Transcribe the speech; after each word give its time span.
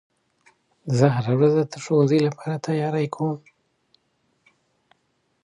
زه 0.97 1.05
هره 1.15 1.33
ورځ 1.37 1.53
د 1.71 1.73
ښوونځی 1.83 2.19
لپاره 2.27 2.55
تياری 2.65 3.07
کوم؟ 3.15 3.35